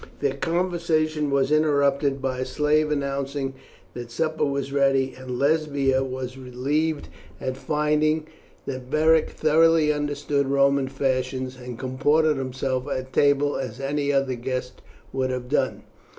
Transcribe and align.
Their 0.19 0.33
conversation 0.33 1.29
was 1.29 1.51
interrupted 1.51 2.23
by 2.23 2.39
a 2.39 2.45
slave 2.45 2.89
announcing 2.89 3.53
that 3.93 4.09
supper 4.09 4.43
was 4.43 4.73
ready, 4.73 5.13
and 5.15 5.37
Lesbia 5.37 6.03
was 6.03 6.39
relieved 6.39 7.07
at 7.39 7.55
finding 7.55 8.25
that 8.65 8.89
Beric 8.89 9.29
thoroughly 9.29 9.93
understood 9.93 10.47
Roman 10.47 10.87
fashions, 10.87 11.55
and 11.55 11.77
comported 11.77 12.37
himself 12.37 12.87
at 12.89 13.13
table 13.13 13.57
as 13.57 13.79
any 13.79 14.11
other 14.11 14.33
guest 14.33 14.81
would 15.13 15.29
have 15.29 15.47
done. 15.47 15.83